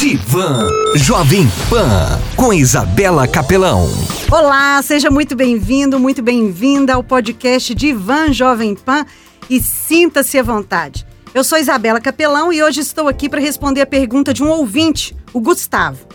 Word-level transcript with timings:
Divan 0.00 0.66
Jovem 0.96 1.46
Pan 1.68 2.18
com 2.34 2.54
Isabela 2.54 3.28
Capelão. 3.28 3.86
Olá, 4.32 4.80
seja 4.80 5.10
muito 5.10 5.36
bem-vindo, 5.36 6.00
muito 6.00 6.22
bem-vinda 6.22 6.94
ao 6.94 7.04
podcast 7.04 7.74
Divan 7.74 8.32
Jovem 8.32 8.74
Pan 8.74 9.04
e 9.50 9.60
sinta-se 9.60 10.38
à 10.38 10.42
vontade. 10.42 11.06
Eu 11.34 11.44
sou 11.44 11.58
Isabela 11.58 12.00
Capelão 12.00 12.50
e 12.50 12.62
hoje 12.62 12.80
estou 12.80 13.08
aqui 13.08 13.28
para 13.28 13.42
responder 13.42 13.82
a 13.82 13.86
pergunta 13.86 14.32
de 14.32 14.42
um 14.42 14.48
ouvinte, 14.48 15.14
o 15.34 15.40
Gustavo. 15.40 16.06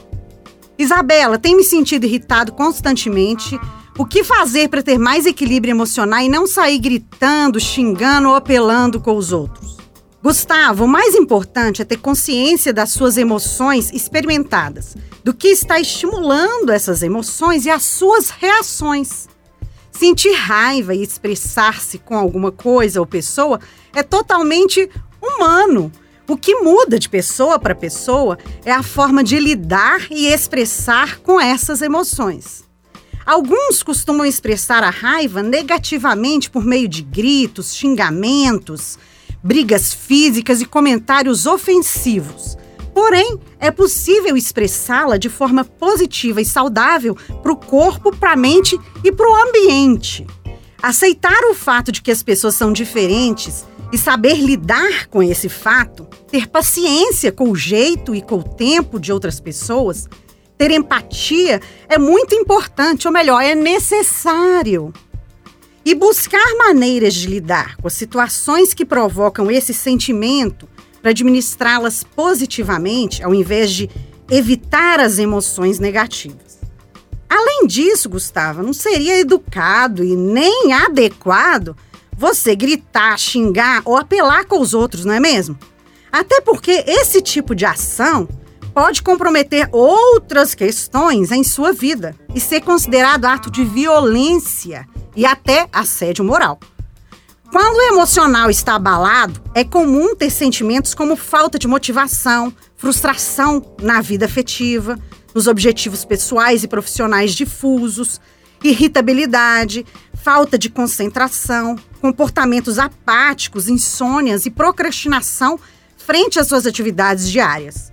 Isabela, 0.80 1.38
tem 1.38 1.56
me 1.56 1.64
sentido 1.64 2.06
irritado 2.06 2.54
constantemente. 2.54 3.56
O 4.00 4.04
que 4.04 4.24
fazer 4.24 4.68
para 4.68 4.82
ter 4.82 4.98
mais 4.98 5.28
equilíbrio 5.28 5.74
emocional 5.74 6.22
e 6.22 6.28
não 6.28 6.48
sair 6.48 6.80
gritando, 6.80 7.60
xingando 7.60 8.30
ou 8.30 8.36
apelando 8.36 9.00
com 9.00 9.16
os 9.16 9.32
outros? 9.32 9.85
Gustavo, 10.26 10.86
o 10.86 10.88
mais 10.88 11.14
importante 11.14 11.84
é 11.84 11.86
ter 11.86 11.98
consciência 11.98 12.74
das 12.74 12.90
suas 12.90 13.16
emoções 13.16 13.92
experimentadas, 13.94 14.98
do 15.24 15.32
que 15.32 15.50
está 15.50 15.80
estimulando 15.80 16.72
essas 16.72 17.04
emoções 17.04 17.64
e 17.68 17.70
as 17.70 17.84
suas 17.84 18.32
reações. 18.32 19.30
Sentir 19.92 20.34
raiva 20.34 20.96
e 20.96 21.04
expressar-se 21.04 22.00
com 22.00 22.18
alguma 22.18 22.52
coisa 22.52 23.00
ou 23.00 23.06
pessoa 23.06 23.60
é 23.94 24.02
totalmente 24.02 24.90
humano. 25.22 25.92
O 26.28 26.36
que 26.36 26.56
muda 26.56 26.98
de 26.98 27.08
pessoa 27.08 27.60
para 27.60 27.76
pessoa 27.76 28.40
é 28.66 28.72
a 28.72 28.82
forma 28.82 29.24
de 29.24 29.38
lidar 29.38 30.08
e 30.10 30.26
expressar 30.26 31.20
com 31.20 31.40
essas 31.40 31.84
emoções. 31.84 32.64
Alguns 33.24 33.84
costumam 33.84 34.26
expressar 34.26 34.84
a 34.84 34.90
raiva 34.90 35.44
negativamente 35.44 36.50
por 36.50 36.66
meio 36.66 36.88
de 36.88 37.04
gritos, 37.04 37.76
xingamentos, 37.76 38.98
brigas 39.46 39.94
físicas 39.94 40.60
e 40.60 40.66
comentários 40.66 41.46
ofensivos. 41.46 42.58
Porém, 42.96 43.40
é 43.60 43.70
possível 43.70 44.36
expressá-la 44.36 45.18
de 45.18 45.30
forma 45.30 45.64
positiva 45.64 46.42
e 46.42 46.46
saudável 46.46 47.16
para 47.44 47.52
o 47.52 47.56
corpo, 47.56 48.12
para 48.12 48.32
a 48.32 48.36
mente 48.36 48.76
e 49.04 49.12
para 49.12 49.30
o 49.30 49.36
ambiente. 49.36 50.26
Aceitar 50.82 51.44
o 51.52 51.54
fato 51.54 51.92
de 51.92 52.02
que 52.02 52.10
as 52.10 52.24
pessoas 52.24 52.56
são 52.56 52.74
diferentes 52.74 53.68
e 53.94 54.00
saber 54.00 54.38
lidar 54.38 55.08
com 55.10 55.22
esse 55.22 55.48
fato, 55.48 56.08
ter 56.28 56.48
paciência 56.48 57.32
com 57.32 57.52
o 57.52 57.56
jeito 57.56 58.16
e 58.16 58.24
com 58.24 58.40
o 58.40 58.44
tempo 58.44 59.00
de 59.00 59.14
outras 59.14 59.40
pessoas, 59.40 60.10
ter 60.58 60.72
empatia 60.72 61.62
é 61.88 62.00
muito 62.00 62.34
importante, 62.34 63.08
ou 63.08 63.14
melhor, 63.14 63.44
é 63.44 63.54
necessário 63.54 64.92
e 65.86 65.94
buscar 65.94 66.44
maneiras 66.58 67.14
de 67.14 67.28
lidar 67.28 67.78
com 67.78 67.88
as 67.88 67.94
situações 67.94 68.74
que 68.74 68.84
provocam 68.84 69.52
esse 69.52 69.72
sentimento 69.72 70.68
para 71.00 71.12
administrá-las 71.12 72.04
positivamente, 72.04 73.24
ao 73.24 73.36
invés 73.36 73.72
de 73.72 73.88
evitar 74.30 75.00
as 75.00 75.20
emoções 75.20 75.78
negativas. 75.78 76.58
Além 77.30 77.68
disso, 77.68 78.10
Gustavo, 78.10 78.64
não 78.64 78.74
seria 78.74 79.20
educado 79.20 80.04
e 80.04 80.16
nem 80.16 80.74
adequado 80.74 81.78
você 82.18 82.56
gritar, 82.56 83.20
xingar 83.20 83.84
ou 83.86 83.96
apelar 83.96 84.46
com 84.46 84.60
os 84.60 84.74
outros, 84.74 85.06
não 85.06 85.14
é 85.14 85.20
mesmo? 85.20 85.58
Até 86.12 86.42
porque 86.42 86.84
esse 86.88 87.22
tipo 87.22 87.54
de 87.54 87.66
ação 87.66 88.28
pode 88.74 89.04
comprometer 89.04 89.70
outras 89.72 90.56
questões 90.56 91.32
em 91.32 91.44
sua 91.44 91.72
vida 91.72 92.16
e 92.34 92.40
ser 92.40 92.62
considerado 92.62 93.26
ato 93.26 93.52
de 93.52 93.64
violência 93.64 94.88
e 95.16 95.26
até 95.26 95.68
assédio 95.72 96.24
moral. 96.24 96.60
Quando 97.52 97.78
o 97.78 97.82
emocional 97.82 98.50
está 98.50 98.76
abalado, 98.76 99.42
é 99.54 99.64
comum 99.64 100.16
ter 100.16 100.30
sentimentos 100.30 100.94
como 100.94 101.16
falta 101.16 101.58
de 101.58 101.68
motivação, 101.68 102.52
frustração 102.76 103.76
na 103.82 104.02
vida 104.02 104.26
afetiva, 104.26 105.00
nos 105.34 105.48
objetivos 105.48 106.04
pessoais 106.04 106.64
e 106.64 106.68
profissionais 106.68 107.34
difusos, 107.34 108.20
irritabilidade, 108.64 109.86
falta 110.14 110.58
de 110.58 110.70
concentração, 110.70 111.78
comportamentos 112.02 112.80
apáticos, 112.80 113.70
insônias 113.70 114.46
e 114.46 114.52
procrastinação 114.52 115.60
frente 115.98 116.40
às 116.40 116.48
suas 116.48 116.66
atividades 116.66 117.30
diárias. 117.30 117.92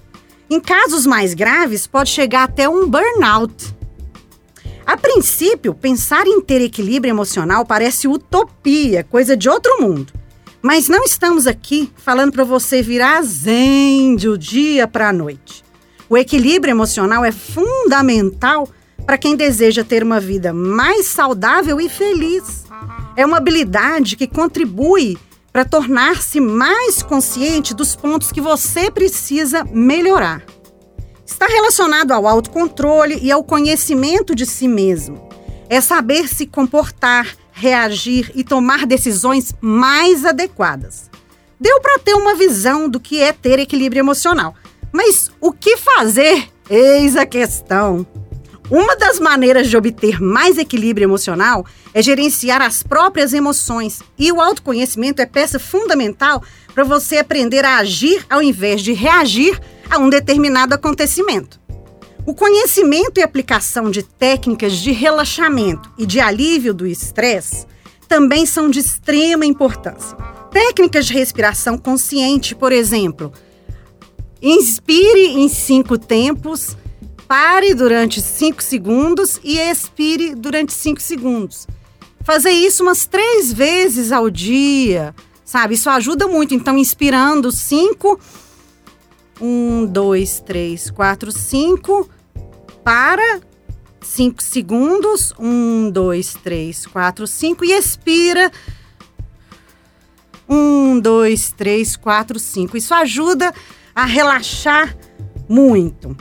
Em 0.50 0.60
casos 0.60 1.06
mais 1.06 1.34
graves, 1.34 1.86
pode 1.86 2.10
chegar 2.10 2.44
até 2.44 2.68
um 2.68 2.88
burnout, 2.88 3.71
a 4.86 4.96
princípio, 4.96 5.74
pensar 5.74 6.26
em 6.26 6.40
ter 6.40 6.60
equilíbrio 6.60 7.10
emocional 7.10 7.64
parece 7.64 8.08
utopia, 8.08 9.04
coisa 9.04 9.36
de 9.36 9.48
outro 9.48 9.80
mundo. 9.80 10.12
Mas 10.60 10.88
não 10.88 11.02
estamos 11.04 11.46
aqui 11.46 11.92
falando 11.96 12.32
para 12.32 12.44
você 12.44 12.82
virar 12.82 13.22
zen 13.22 14.16
do 14.16 14.38
dia 14.38 14.86
para 14.86 15.08
a 15.08 15.12
noite. 15.12 15.64
O 16.08 16.16
equilíbrio 16.16 16.72
emocional 16.72 17.24
é 17.24 17.32
fundamental 17.32 18.68
para 19.04 19.18
quem 19.18 19.34
deseja 19.34 19.82
ter 19.82 20.02
uma 20.02 20.20
vida 20.20 20.52
mais 20.52 21.06
saudável 21.06 21.80
e 21.80 21.88
feliz. 21.88 22.64
É 23.16 23.26
uma 23.26 23.38
habilidade 23.38 24.16
que 24.16 24.26
contribui 24.26 25.18
para 25.52 25.64
tornar-se 25.64 26.40
mais 26.40 27.02
consciente 27.02 27.74
dos 27.74 27.94
pontos 27.94 28.32
que 28.32 28.40
você 28.40 28.90
precisa 28.90 29.64
melhorar. 29.64 30.42
Está 31.32 31.46
relacionado 31.46 32.12
ao 32.12 32.28
autocontrole 32.28 33.18
e 33.22 33.32
ao 33.32 33.42
conhecimento 33.42 34.34
de 34.34 34.44
si 34.44 34.68
mesmo. 34.68 35.30
É 35.66 35.80
saber 35.80 36.28
se 36.28 36.46
comportar, 36.46 37.26
reagir 37.50 38.30
e 38.34 38.44
tomar 38.44 38.84
decisões 38.84 39.54
mais 39.58 40.26
adequadas. 40.26 41.10
Deu 41.58 41.80
para 41.80 41.98
ter 42.00 42.12
uma 42.12 42.34
visão 42.34 42.86
do 42.86 43.00
que 43.00 43.18
é 43.18 43.32
ter 43.32 43.58
equilíbrio 43.58 44.00
emocional. 44.00 44.54
Mas 44.92 45.32
o 45.40 45.52
que 45.52 45.78
fazer? 45.78 46.50
Eis 46.68 47.16
a 47.16 47.24
questão. 47.24 48.06
Uma 48.70 48.94
das 48.94 49.18
maneiras 49.18 49.70
de 49.70 49.76
obter 49.76 50.20
mais 50.20 50.58
equilíbrio 50.58 51.06
emocional 51.06 51.64
é 51.94 52.02
gerenciar 52.02 52.60
as 52.60 52.82
próprias 52.82 53.32
emoções, 53.32 54.00
e 54.18 54.30
o 54.30 54.40
autoconhecimento 54.40 55.22
é 55.22 55.26
peça 55.26 55.58
fundamental 55.58 56.42
para 56.74 56.84
você 56.84 57.16
aprender 57.16 57.64
a 57.64 57.78
agir 57.78 58.24
ao 58.28 58.42
invés 58.42 58.82
de 58.82 58.92
reagir 58.92 59.58
a 59.92 59.98
um 59.98 60.08
determinado 60.08 60.74
acontecimento. 60.74 61.60
O 62.24 62.32
conhecimento 62.32 63.20
e 63.20 63.22
aplicação 63.22 63.90
de 63.90 64.02
técnicas 64.02 64.72
de 64.78 64.90
relaxamento 64.90 65.90
e 65.98 66.06
de 66.06 66.18
alívio 66.18 66.72
do 66.72 66.86
estresse 66.86 67.66
também 68.08 68.46
são 68.46 68.70
de 68.70 68.78
extrema 68.78 69.44
importância. 69.44 70.16
Técnicas 70.50 71.04
de 71.04 71.12
respiração 71.12 71.76
consciente, 71.76 72.54
por 72.54 72.72
exemplo, 72.72 73.34
inspire 74.40 75.26
em 75.26 75.46
cinco 75.50 75.98
tempos, 75.98 76.74
pare 77.28 77.74
durante 77.74 78.22
cinco 78.22 78.62
segundos 78.62 79.38
e 79.44 79.58
expire 79.58 80.34
durante 80.34 80.72
cinco 80.72 81.02
segundos. 81.02 81.66
Fazer 82.24 82.52
isso 82.52 82.82
umas 82.82 83.04
três 83.04 83.52
vezes 83.52 84.10
ao 84.10 84.30
dia, 84.30 85.14
sabe? 85.44 85.74
Isso 85.74 85.90
ajuda 85.90 86.26
muito. 86.26 86.54
Então, 86.54 86.78
inspirando 86.78 87.52
cinco 87.52 88.18
um, 89.82 89.86
dois, 89.86 90.40
três, 90.40 90.90
quatro, 90.90 91.32
cinco. 91.32 92.08
Para. 92.84 93.40
Cinco 94.00 94.42
segundos. 94.42 95.32
Um, 95.38 95.90
dois, 95.90 96.34
três, 96.34 96.86
quatro, 96.86 97.26
cinco. 97.26 97.64
E 97.64 97.72
expira. 97.72 98.50
Um, 100.48 101.00
dois, 101.00 101.52
três, 101.52 101.96
quatro, 101.96 102.38
cinco. 102.38 102.76
Isso 102.76 102.94
ajuda 102.94 103.52
a 103.94 104.04
relaxar 104.04 104.96
muito. 105.48 106.16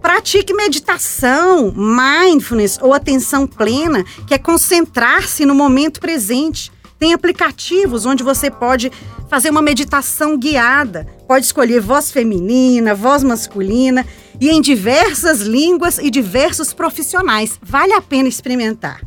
Pratique 0.00 0.54
meditação, 0.54 1.72
mindfulness 1.72 2.78
ou 2.80 2.94
atenção 2.94 3.46
plena, 3.46 4.04
que 4.26 4.34
é 4.34 4.38
concentrar-se 4.38 5.44
no 5.44 5.54
momento 5.54 6.00
presente. 6.00 6.70
Tem 6.98 7.12
aplicativos 7.12 8.06
onde 8.06 8.22
você 8.22 8.50
pode 8.50 8.90
fazer 9.28 9.50
uma 9.50 9.62
meditação 9.62 10.36
guiada. 10.36 11.06
Pode 11.26 11.46
escolher 11.46 11.80
voz 11.80 12.10
feminina, 12.10 12.94
voz 12.94 13.22
masculina 13.22 14.06
e 14.40 14.48
em 14.48 14.60
diversas 14.60 15.40
línguas 15.40 15.98
e 15.98 16.10
diversos 16.10 16.72
profissionais. 16.72 17.58
Vale 17.62 17.92
a 17.92 18.00
pena 18.00 18.28
experimentar. 18.28 19.02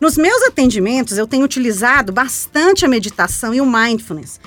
Nos 0.00 0.18
meus 0.18 0.42
atendimentos, 0.42 1.16
eu 1.16 1.26
tenho 1.26 1.44
utilizado 1.44 2.12
bastante 2.12 2.84
a 2.84 2.88
meditação 2.88 3.54
e 3.54 3.60
o 3.60 3.66
mindfulness. 3.66 4.38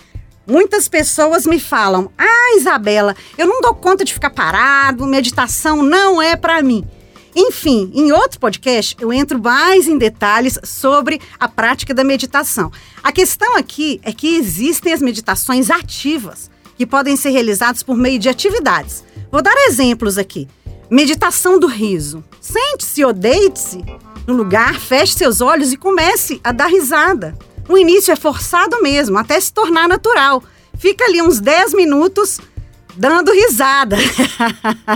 Muitas 0.45 0.87
pessoas 0.87 1.45
me 1.45 1.59
falam: 1.59 2.11
"Ah, 2.17 2.55
Isabela, 2.55 3.15
eu 3.37 3.47
não 3.47 3.61
dou 3.61 3.73
conta 3.73 4.05
de 4.05 4.13
ficar 4.13 4.29
parado, 4.29 5.05
meditação 5.07 5.81
não 5.81 6.21
é 6.21 6.35
para 6.35 6.61
mim". 6.61 6.87
Enfim, 7.35 7.91
em 7.93 8.11
outro 8.11 8.39
podcast 8.39 8.95
eu 8.99 9.13
entro 9.13 9.41
mais 9.41 9.87
em 9.87 9.97
detalhes 9.97 10.59
sobre 10.63 11.21
a 11.39 11.47
prática 11.47 11.93
da 11.93 12.03
meditação. 12.03 12.71
A 13.03 13.11
questão 13.11 13.55
aqui 13.55 13.99
é 14.03 14.11
que 14.11 14.35
existem 14.35 14.93
as 14.93 15.01
meditações 15.01 15.69
ativas, 15.69 16.49
que 16.77 16.85
podem 16.85 17.15
ser 17.15 17.29
realizadas 17.29 17.83
por 17.83 17.95
meio 17.95 18.19
de 18.19 18.29
atividades. 18.29 19.03
Vou 19.31 19.41
dar 19.41 19.55
exemplos 19.67 20.17
aqui. 20.17 20.47
Meditação 20.89 21.59
do 21.59 21.67
riso. 21.67 22.23
Sente-se 22.41 23.05
ou 23.05 23.13
deite-se 23.13 23.83
no 24.29 24.35
lugar, 24.35 24.79
feche 24.79 25.13
seus 25.13 25.41
olhos 25.41 25.73
e 25.73 25.77
comece 25.77 26.39
a 26.43 26.51
dar 26.51 26.67
risada. 26.67 27.35
No 27.67 27.77
início 27.77 28.11
é 28.11 28.15
forçado 28.15 28.81
mesmo, 28.81 29.17
até 29.17 29.39
se 29.39 29.51
tornar 29.51 29.87
natural. 29.87 30.43
Fica 30.77 31.05
ali 31.05 31.21
uns 31.21 31.39
10 31.39 31.73
minutos 31.73 32.39
dando 32.95 33.31
risada. 33.31 33.97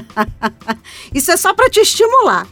Isso 1.13 1.31
é 1.31 1.38
só 1.38 1.54
para 1.54 1.69
te 1.69 1.80
estimular. 1.80 2.48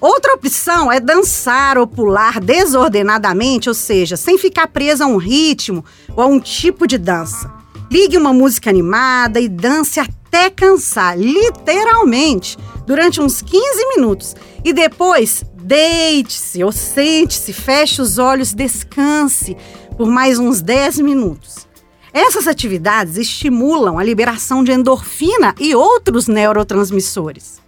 Outra 0.00 0.34
opção 0.34 0.90
é 0.90 0.98
dançar 0.98 1.76
ou 1.76 1.86
pular 1.86 2.40
desordenadamente, 2.40 3.68
ou 3.68 3.74
seja, 3.74 4.16
sem 4.16 4.38
ficar 4.38 4.66
presa 4.68 5.04
a 5.04 5.06
um 5.06 5.18
ritmo 5.18 5.84
ou 6.16 6.24
a 6.24 6.26
um 6.26 6.40
tipo 6.40 6.86
de 6.86 6.96
dança. 6.96 7.52
Ligue 7.90 8.16
uma 8.16 8.32
música 8.32 8.70
animada 8.70 9.40
e 9.40 9.48
dance 9.48 10.00
até 10.00 10.48
cansar, 10.48 11.18
literalmente, 11.18 12.56
durante 12.86 13.20
uns 13.20 13.42
15 13.42 13.88
minutos. 13.96 14.34
E 14.64 14.72
depois, 14.72 15.44
deite-se 15.54 16.64
ou 16.64 16.72
sente-se, 16.72 17.52
feche 17.52 18.00
os 18.00 18.16
olhos, 18.16 18.54
descanse 18.54 19.56
por 19.96 20.08
mais 20.08 20.38
uns 20.38 20.62
10 20.62 21.00
minutos. 21.00 21.68
Essas 22.12 22.48
atividades 22.48 23.16
estimulam 23.16 23.98
a 23.98 24.02
liberação 24.02 24.64
de 24.64 24.72
endorfina 24.72 25.54
e 25.60 25.74
outros 25.74 26.26
neurotransmissores. 26.26 27.60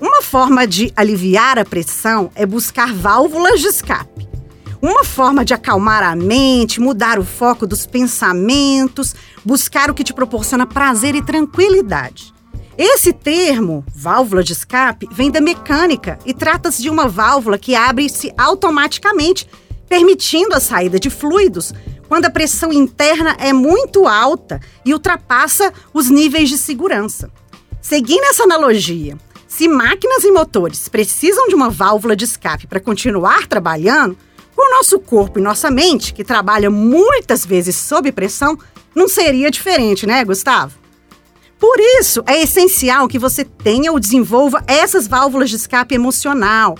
Uma 0.00 0.22
forma 0.22 0.66
de 0.66 0.92
aliviar 0.96 1.58
a 1.58 1.64
pressão 1.64 2.30
é 2.34 2.46
buscar 2.46 2.94
válvulas 2.94 3.60
de 3.60 3.66
escape. 3.66 4.28
Uma 4.80 5.04
forma 5.04 5.44
de 5.44 5.52
acalmar 5.52 6.02
a 6.02 6.14
mente, 6.14 6.80
mudar 6.80 7.18
o 7.18 7.24
foco 7.24 7.66
dos 7.66 7.84
pensamentos, 7.84 9.14
buscar 9.44 9.90
o 9.90 9.94
que 9.94 10.04
te 10.04 10.14
proporciona 10.14 10.66
prazer 10.66 11.14
e 11.14 11.22
tranquilidade. 11.22 12.32
Esse 12.76 13.12
termo, 13.12 13.84
válvula 13.92 14.42
de 14.44 14.52
escape, 14.52 15.08
vem 15.10 15.32
da 15.32 15.40
mecânica 15.40 16.16
e 16.24 16.32
trata-se 16.32 16.80
de 16.80 16.88
uma 16.88 17.08
válvula 17.08 17.58
que 17.58 17.74
abre-se 17.74 18.32
automaticamente, 18.38 19.48
permitindo 19.88 20.54
a 20.54 20.60
saída 20.60 21.00
de 21.00 21.10
fluidos 21.10 21.74
quando 22.08 22.24
a 22.24 22.30
pressão 22.30 22.72
interna 22.72 23.36
é 23.38 23.52
muito 23.52 24.06
alta 24.08 24.60
e 24.84 24.92
ultrapassa 24.92 25.72
os 25.92 26.08
níveis 26.08 26.48
de 26.48 26.56
segurança. 26.56 27.30
Seguindo 27.80 28.24
essa 28.24 28.44
analogia, 28.44 29.16
se 29.46 29.68
máquinas 29.68 30.24
e 30.24 30.30
motores 30.30 30.88
precisam 30.88 31.48
de 31.48 31.54
uma 31.54 31.70
válvula 31.70 32.16
de 32.16 32.24
escape 32.24 32.66
para 32.66 32.80
continuar 32.80 33.46
trabalhando, 33.46 34.16
o 34.56 34.70
nosso 34.76 34.98
corpo 34.98 35.38
e 35.38 35.42
nossa 35.42 35.70
mente, 35.70 36.12
que 36.12 36.24
trabalha 36.24 36.68
muitas 36.68 37.46
vezes 37.46 37.76
sob 37.76 38.10
pressão, 38.10 38.58
não 38.94 39.06
seria 39.06 39.50
diferente, 39.50 40.06
né, 40.06 40.24
Gustavo? 40.24 40.74
Por 41.58 41.78
isso, 42.00 42.22
é 42.26 42.42
essencial 42.42 43.08
que 43.08 43.18
você 43.18 43.44
tenha 43.44 43.92
ou 43.92 43.98
desenvolva 43.98 44.62
essas 44.66 45.08
válvulas 45.08 45.50
de 45.50 45.56
escape 45.56 45.94
emocional. 45.94 46.76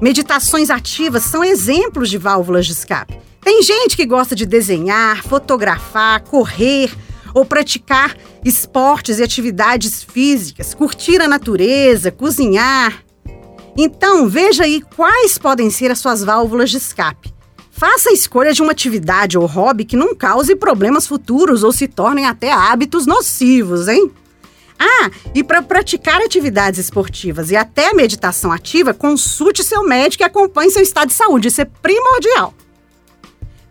Meditações 0.00 0.70
ativas 0.70 1.22
são 1.24 1.44
exemplos 1.44 2.10
de 2.10 2.18
válvulas 2.18 2.66
de 2.66 2.72
escape. 2.72 3.18
Tem 3.40 3.62
gente 3.62 3.96
que 3.96 4.06
gosta 4.06 4.34
de 4.34 4.46
desenhar, 4.46 5.22
fotografar, 5.22 6.22
correr, 6.22 6.90
ou 7.34 7.44
praticar 7.44 8.16
esportes 8.44 9.18
e 9.18 9.22
atividades 9.22 10.04
físicas, 10.04 10.72
curtir 10.72 11.20
a 11.20 11.28
natureza, 11.28 12.12
cozinhar. 12.12 13.04
Então, 13.76 14.28
veja 14.28 14.62
aí 14.62 14.80
quais 14.94 15.36
podem 15.36 15.68
ser 15.68 15.90
as 15.90 15.98
suas 15.98 16.22
válvulas 16.22 16.70
de 16.70 16.76
escape. 16.76 17.34
Faça 17.72 18.10
a 18.10 18.12
escolha 18.12 18.52
de 18.52 18.62
uma 18.62 18.70
atividade 18.70 19.36
ou 19.36 19.46
hobby 19.46 19.84
que 19.84 19.96
não 19.96 20.14
cause 20.14 20.54
problemas 20.54 21.08
futuros 21.08 21.64
ou 21.64 21.72
se 21.72 21.88
tornem 21.88 22.24
até 22.24 22.52
hábitos 22.52 23.04
nocivos, 23.04 23.88
hein? 23.88 24.12
Ah, 24.78 25.10
e 25.34 25.44
para 25.44 25.62
praticar 25.62 26.20
atividades 26.20 26.80
esportivas 26.80 27.50
e 27.50 27.56
até 27.56 27.92
meditação 27.92 28.50
ativa, 28.50 28.92
consulte 28.92 29.62
seu 29.62 29.84
médico 29.84 30.22
e 30.22 30.26
acompanhe 30.26 30.70
seu 30.70 30.82
estado 30.82 31.08
de 31.08 31.14
saúde. 31.14 31.48
Isso 31.48 31.60
é 31.60 31.64
primordial. 31.64 32.54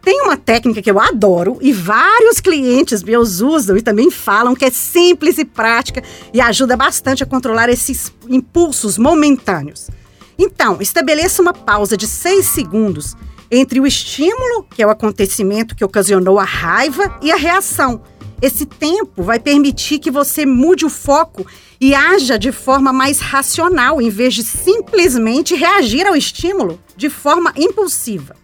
Tem 0.04 0.22
uma 0.22 0.36
técnica 0.36 0.82
que 0.82 0.92
eu 0.92 1.00
adoro 1.00 1.58
e 1.62 1.72
vários 1.72 2.42
clientes 2.42 3.02
meus 3.02 3.40
usam 3.40 3.78
e 3.78 3.82
também 3.82 4.12
falam 4.12 4.54
que 4.54 4.66
é 4.66 4.70
simples 4.70 5.38
e 5.38 5.46
prática 5.46 6.04
e 6.34 6.42
ajuda 6.42 6.76
bastante 6.76 7.24
a 7.24 7.26
controlar 7.26 7.70
esses 7.70 8.12
impulsos 8.28 8.98
momentâneos. 8.98 9.90
Então, 10.38 10.82
estabeleça 10.82 11.42
uma 11.42 11.54
pausa 11.54 11.96
de 11.96 12.06
6 12.06 12.46
segundos 12.46 13.16
entre 13.50 13.80
o 13.80 13.88
estímulo, 13.88 14.66
que 14.76 14.82
é 14.82 14.88
o 14.88 14.90
acontecimento 14.90 15.76
que 15.76 15.86
ocasionou 15.86 16.40
a 16.40 16.44
raiva, 16.44 17.18
e 17.22 17.32
a 17.32 17.36
reação. 17.36 18.02
Esse 18.44 18.66
tempo 18.66 19.24
vai 19.24 19.40
permitir 19.40 20.00
que 20.00 20.12
você 20.12 20.46
mude 20.46 20.86
o 20.86 20.90
foco 20.90 21.48
e 21.80 21.96
haja 21.96 22.38
de 22.38 22.52
forma 22.52 22.92
mais 22.92 23.22
racional, 23.22 24.02
em 24.02 24.10
vez 24.10 24.34
de 24.34 24.44
simplesmente 24.44 25.56
reagir 25.56 26.06
ao 26.06 26.14
estímulo 26.14 26.78
de 26.98 27.10
forma 27.10 27.54
impulsiva. 27.56 28.36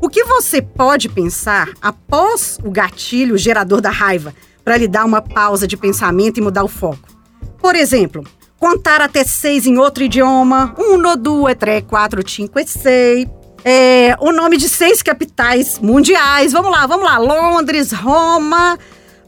O 0.00 0.08
que 0.08 0.22
você 0.22 0.62
pode 0.62 1.08
pensar 1.08 1.68
após 1.82 2.60
o 2.62 2.70
gatilho 2.70 3.36
gerador 3.36 3.80
da 3.80 3.90
raiva 3.90 4.32
para 4.64 4.76
lhe 4.76 4.86
dar 4.86 5.04
uma 5.04 5.20
pausa 5.20 5.66
de 5.66 5.76
pensamento 5.76 6.38
e 6.38 6.40
mudar 6.40 6.62
o 6.62 6.68
foco? 6.68 7.08
Por 7.58 7.74
exemplo, 7.74 8.22
contar 8.60 9.00
até 9.00 9.24
seis 9.24 9.66
em 9.66 9.78
outro 9.78 10.04
idioma, 10.04 10.76
no 10.78 11.16
due, 11.16 11.56
tre, 11.56 11.82
quatro, 11.82 12.22
cinco 12.30 12.60
e 12.60 12.68
seis. 12.68 13.26
É, 13.64 14.16
o 14.20 14.30
nome 14.30 14.56
de 14.56 14.68
seis 14.68 15.02
capitais 15.02 15.80
mundiais. 15.80 16.52
Vamos 16.52 16.70
lá, 16.70 16.86
vamos 16.86 17.04
lá. 17.04 17.18
Londres, 17.18 17.90
Roma. 17.90 18.78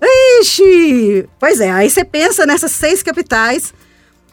Ixi! 0.02 1.28
Pois 1.38 1.60
é, 1.60 1.70
aí 1.70 1.88
você 1.88 2.04
pensa 2.04 2.46
nessas 2.46 2.72
seis 2.72 3.02
capitais 3.02 3.72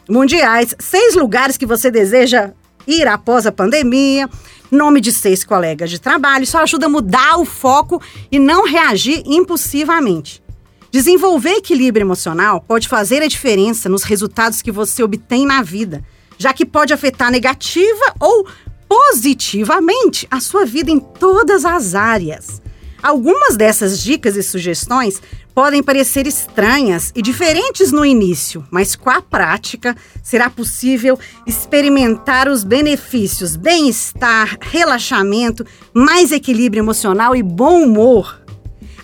mundiais, 0.08 0.74
seis 0.78 1.14
lugares 1.14 1.56
que 1.56 1.66
você 1.66 1.90
deseja 1.90 2.52
ir 2.86 3.08
após 3.08 3.46
a 3.46 3.52
pandemia 3.52 4.28
nome 4.74 5.00
de 5.00 5.12
seis 5.12 5.44
colegas 5.44 5.90
de 5.90 6.00
trabalho, 6.00 6.44
isso 6.44 6.58
ajuda 6.58 6.86
a 6.86 6.88
mudar 6.88 7.38
o 7.38 7.44
foco 7.44 8.02
e 8.30 8.38
não 8.38 8.66
reagir 8.66 9.22
impulsivamente. 9.24 10.42
Desenvolver 10.90 11.54
equilíbrio 11.54 12.04
emocional 12.04 12.60
pode 12.60 12.88
fazer 12.88 13.22
a 13.22 13.28
diferença 13.28 13.88
nos 13.88 14.04
resultados 14.04 14.62
que 14.62 14.70
você 14.70 15.02
obtém 15.02 15.46
na 15.46 15.62
vida, 15.62 16.04
já 16.38 16.52
que 16.52 16.66
pode 16.66 16.92
afetar 16.92 17.30
negativa 17.30 18.14
ou 18.20 18.46
positivamente 18.88 20.26
a 20.30 20.40
sua 20.40 20.64
vida 20.64 20.90
em 20.90 21.00
todas 21.00 21.64
as 21.64 21.94
áreas. 21.94 22.62
Algumas 23.02 23.56
dessas 23.56 23.98
dicas 23.98 24.36
e 24.36 24.42
sugestões 24.42 25.20
podem 25.54 25.82
parecer 25.82 26.26
estranhas 26.26 27.12
e 27.14 27.22
diferentes 27.22 27.92
no 27.92 28.04
início, 28.04 28.66
mas 28.70 28.96
com 28.96 29.08
a 29.08 29.22
prática 29.22 29.96
será 30.22 30.50
possível 30.50 31.18
experimentar 31.46 32.48
os 32.48 32.64
benefícios, 32.64 33.54
bem-estar, 33.54 34.58
relaxamento, 34.60 35.64
mais 35.92 36.32
equilíbrio 36.32 36.80
emocional 36.80 37.36
e 37.36 37.42
bom 37.42 37.84
humor. 37.84 38.42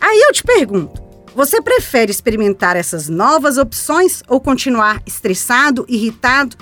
Aí 0.00 0.20
eu 0.26 0.32
te 0.32 0.43
pergunto: 0.43 1.00
você 1.35 1.62
prefere 1.62 2.11
experimentar 2.11 2.76
essas 2.76 3.08
novas 3.08 3.56
opções 3.56 4.23
ou 4.26 4.41
continuar 4.41 5.00
estressado, 5.06 5.87
irritado 5.88 6.56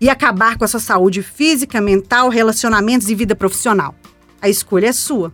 e 0.00 0.08
acabar 0.08 0.56
com 0.56 0.64
a 0.64 0.68
sua 0.68 0.80
saúde 0.80 1.22
física, 1.22 1.80
mental, 1.80 2.30
relacionamentos 2.30 3.10
e 3.10 3.14
vida 3.14 3.36
profissional? 3.36 3.94
A 4.40 4.48
escolha 4.48 4.88
é 4.88 4.92
sua. 4.92 5.32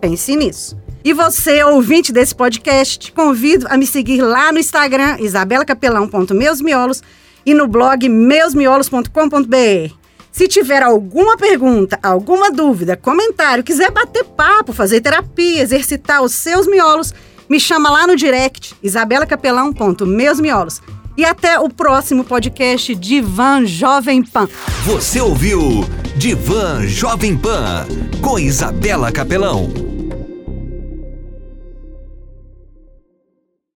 Pense 0.00 0.34
nisso. 0.34 0.76
E 1.04 1.12
você, 1.12 1.62
ouvinte 1.64 2.12
desse 2.12 2.34
podcast, 2.34 2.98
te 2.98 3.12
convido 3.12 3.66
a 3.70 3.76
me 3.76 3.86
seguir 3.86 4.20
lá 4.20 4.52
no 4.52 4.58
Instagram, 4.58 5.16
isabelacapelão.meusmiolos 5.18 7.02
e 7.44 7.54
no 7.54 7.66
blog 7.66 8.08
meusmiolos.com.br. 8.08 9.94
Se 10.30 10.46
tiver 10.46 10.82
alguma 10.82 11.36
pergunta, 11.36 11.98
alguma 12.02 12.50
dúvida, 12.50 12.96
comentário, 12.96 13.64
quiser 13.64 13.90
bater 13.90 14.24
papo, 14.24 14.72
fazer 14.72 15.00
terapia, 15.00 15.62
exercitar 15.62 16.22
os 16.22 16.32
seus 16.32 16.66
miolos, 16.66 17.12
me 17.48 17.58
chama 17.58 17.90
lá 17.90 18.06
no 18.06 18.14
direct, 18.14 18.74
isabelacapelão.meusmiolos. 18.82 20.80
E 21.16 21.24
até 21.24 21.58
o 21.58 21.68
próximo 21.68 22.24
podcast 22.24 22.94
Divan 22.94 23.66
Jovem 23.66 24.22
Pan. 24.22 24.48
Você 24.84 25.20
ouviu 25.20 25.84
Divan 26.16 26.86
Jovem 26.86 27.36
Pan 27.36 27.86
com 28.22 28.38
Isabela 28.38 29.10
Capelão. 29.10 29.99